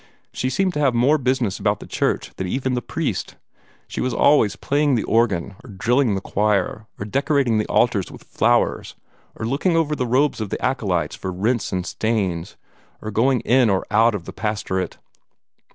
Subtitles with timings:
[0.33, 3.35] She seemed to have more business about the church than even the priest.
[3.87, 8.23] She was always playing the organ, or drilling the choir, or decorating the altars with
[8.23, 8.95] flowers,
[9.35, 12.57] or looking over the robes of the acolytes for rents and stains,
[12.99, 14.97] or going in or out of the pastorate.